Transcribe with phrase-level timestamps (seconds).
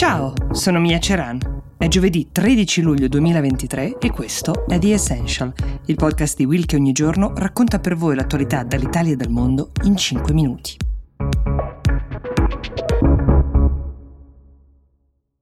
[0.00, 1.74] Ciao, sono Mia Ceran.
[1.76, 5.52] È giovedì 13 luglio 2023 e questo è The Essential,
[5.84, 9.72] il podcast di Will che ogni giorno racconta per voi l'attualità dall'Italia e dal mondo
[9.82, 10.74] in 5 minuti.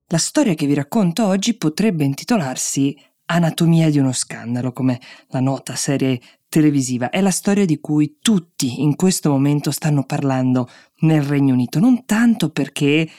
[0.07, 2.97] La storia che vi racconto oggi potrebbe intitolarsi
[3.27, 6.19] Anatomia di uno scandalo, come la nota serie
[6.49, 7.09] televisiva.
[7.09, 10.67] È la storia di cui tutti in questo momento stanno parlando
[11.01, 13.09] nel Regno Unito, non tanto perché eh,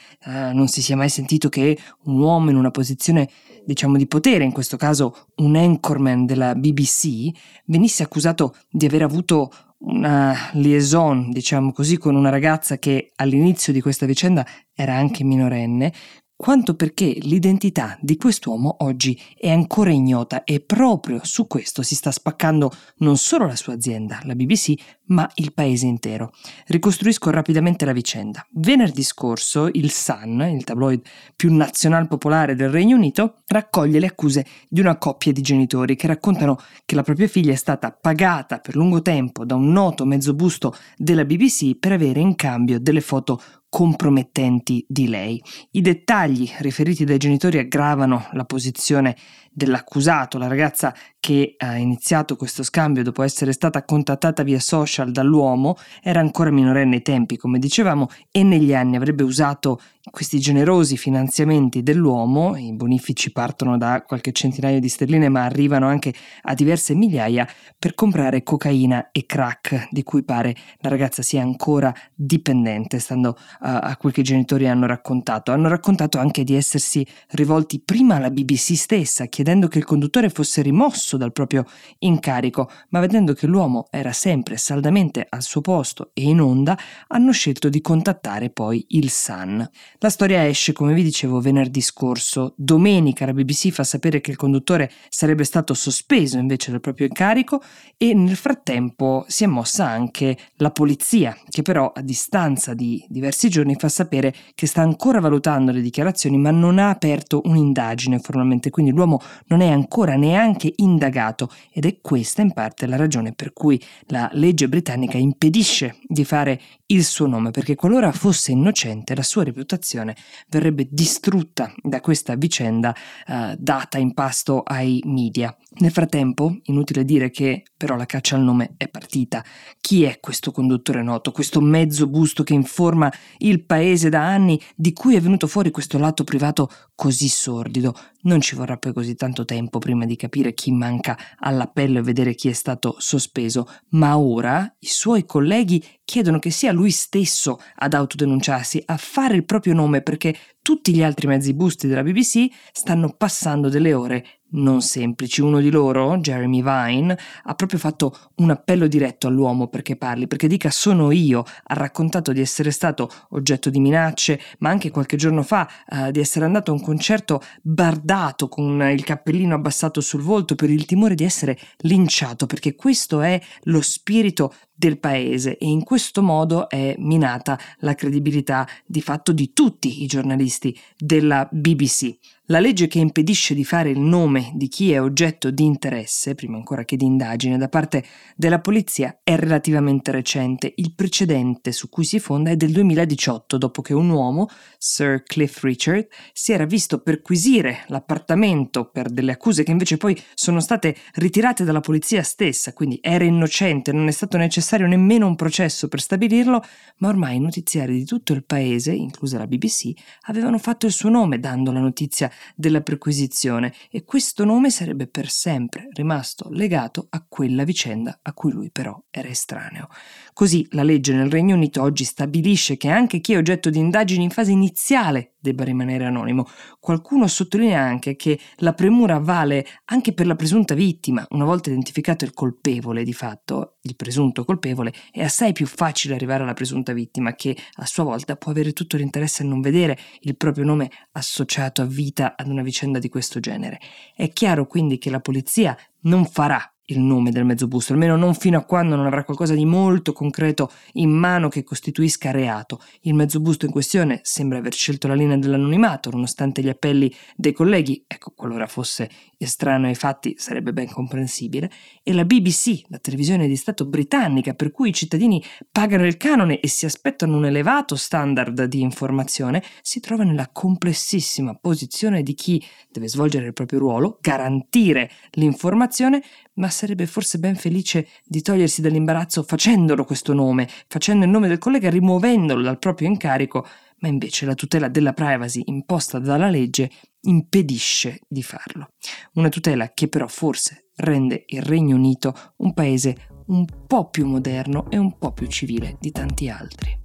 [0.53, 3.31] non si sia mai sentito che un uomo in una posizione
[3.65, 7.31] diciamo di potere, in questo caso un anchorman della BBC,
[7.67, 13.81] venisse accusato di aver avuto una liaison, diciamo così, con una ragazza che all'inizio di
[13.81, 15.93] questa vicenda era anche minorenne,
[16.41, 22.11] quanto perché l'identità di quest'uomo oggi è ancora ignota e proprio su questo si sta
[22.11, 24.73] spaccando non solo la sua azienda, la BBC,
[25.09, 26.33] ma il paese intero.
[26.69, 28.47] Ricostruisco rapidamente la vicenda.
[28.53, 31.03] Venerdì scorso il Sun, il tabloid
[31.37, 36.07] più nazional popolare del Regno Unito, raccoglie le accuse di una coppia di genitori che
[36.07, 36.57] raccontano
[36.87, 41.27] che la propria figlia è stata pagata per lungo tempo da un noto mezzobusto della
[41.27, 45.43] BBC per avere in cambio delle foto compromettenti di lei.
[45.71, 49.17] I dettagli riferiti dai genitori aggravano la posizione
[49.53, 55.77] dell'accusato, la ragazza che ha iniziato questo scambio dopo essere stata contattata via social dall'uomo,
[56.03, 61.83] era ancora minorenne ai tempi, come dicevamo, e negli anni avrebbe usato questi generosi finanziamenti
[61.83, 67.47] dell'uomo, i bonifici partono da qualche centinaio di sterline ma arrivano anche a diverse migliaia,
[67.79, 73.81] per comprare cocaina e crack, di cui pare la ragazza sia ancora dipendente, stando a,
[73.81, 75.53] a quel che i genitori hanno raccontato.
[75.53, 80.63] Hanno raccontato anche di essersi rivolti prima alla BBC stessa, chiedendo che il conduttore fosse
[80.63, 81.65] rimosso dal proprio
[81.99, 87.33] incarico, ma vedendo che l'uomo era sempre saldamente al suo posto e in onda, hanno
[87.33, 89.69] scelto di contattare poi il Sun.
[89.99, 92.55] La storia esce, come vi dicevo, venerdì scorso.
[92.57, 97.61] Domenica la BBC fa sapere che il conduttore sarebbe stato sospeso invece dal proprio incarico
[97.97, 103.49] e nel frattempo si è mossa anche la polizia, che però a distanza di diversi
[103.49, 108.71] giorni fa sapere che sta ancora valutando le dichiarazioni ma non ha aperto un'indagine formalmente,
[108.71, 113.53] quindi l'uomo non è ancora neanche indagato ed è questa in parte la ragione per
[113.53, 119.23] cui la legge britannica impedisce di fare il suo nome, perché qualora fosse innocente la
[119.23, 120.17] sua reputazione
[120.49, 122.95] verrebbe distrutta da questa vicenda
[123.27, 125.55] eh, data in pasto ai media.
[125.79, 129.45] Nel frattempo, inutile dire che però la caccia al nome è partita.
[129.81, 134.93] Chi è questo conduttore noto, questo mezzo busto che informa il paese da anni, di
[134.93, 137.95] cui è venuto fuori questo lato privato così sordido?
[138.23, 142.35] Non ci vorrà poi così tanto tempo prima di capire chi manca all'appello e vedere
[142.35, 147.95] chi è stato sospeso, ma ora i suoi colleghi chiedono che sia lui stesso ad
[147.95, 153.15] autodenunciarsi, a fare il proprio nome perché tutti gli altri mezzi busti della BBC stanno
[153.17, 155.41] passando delle ore non semplici.
[155.41, 160.49] Uno di loro, Jeremy Vine, ha proprio fatto un appello diretto all'uomo perché parli, perché
[160.49, 161.45] dica sono io.
[161.65, 166.21] Ha raccontato di essere stato oggetto di minacce, ma anche qualche giorno fa uh, di
[166.21, 171.15] essere andato a un concerto bardato con il cappellino abbassato sul volto per il timore
[171.15, 176.95] di essere linciato, perché questo è lo spirito del paese e in questo modo è
[176.97, 182.17] minata la credibilità di fatto di tutti i giornalisti della BBC.
[182.51, 186.57] La legge che impedisce di fare il nome di chi è oggetto di interesse, prima
[186.57, 190.73] ancora che di indagine, da parte della polizia è relativamente recente.
[190.75, 195.63] Il precedente su cui si fonda è del 2018, dopo che un uomo, Sir Cliff
[195.63, 201.63] Richard, si era visto perquisire l'appartamento per delle accuse che invece poi sono state ritirate
[201.63, 206.65] dalla polizia stessa, quindi era innocente, non è stato necessario nemmeno un processo per stabilirlo,
[206.97, 211.11] ma ormai i notiziari di tutto il paese, inclusa la BBC, avevano fatto il suo
[211.11, 217.25] nome dando la notizia della perquisizione e questo nome sarebbe per sempre rimasto legato a
[217.27, 219.89] quella vicenda a cui lui però era estraneo.
[220.33, 224.25] Così la legge nel Regno Unito oggi stabilisce che anche chi è oggetto di indagini
[224.25, 226.47] in fase iniziale debba rimanere anonimo.
[226.79, 231.27] Qualcuno sottolinea anche che la premura vale anche per la presunta vittima.
[231.31, 236.43] Una volta identificato il colpevole, di fatto, il presunto colpevole, è assai più facile arrivare
[236.43, 240.37] alla presunta vittima che a sua volta può avere tutto l'interesse a non vedere il
[240.37, 243.81] proprio nome associato a vita ad una vicenda di questo genere.
[244.15, 248.35] È chiaro quindi che la polizia non farà il nome del mezzo busto, almeno non
[248.35, 252.81] fino a quando non avrà qualcosa di molto concreto in mano che costituisca reato.
[253.03, 257.53] Il mezzo busto in questione sembra aver scelto la linea dell'anonimato, nonostante gli appelli dei
[257.53, 259.09] colleghi, ecco, qualora fosse
[259.43, 261.71] estraneo ai fatti sarebbe ben comprensibile,
[262.03, 266.61] e la BBC, la televisione di Stato britannica, per cui i cittadini pagano il canone
[266.61, 272.63] e si aspettano un elevato standard di informazione, si trova nella complessissima posizione di chi
[272.91, 276.23] deve svolgere il proprio ruolo, garantire l'informazione,
[276.55, 281.59] ma sarebbe forse ben felice di togliersi dall'imbarazzo facendolo questo nome, facendo il nome del
[281.59, 283.67] collega, rimuovendolo dal proprio incarico,
[284.01, 286.91] ma invece la tutela della privacy imposta dalla legge
[287.23, 288.93] impedisce di farlo.
[289.35, 294.91] Una tutela che però forse rende il Regno Unito un paese un po' più moderno
[294.91, 296.99] e un po' più civile di tanti altri.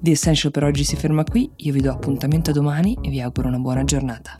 [0.00, 3.48] The Essential per oggi si ferma qui, io vi do appuntamento domani e vi auguro
[3.48, 4.34] una buona giornata.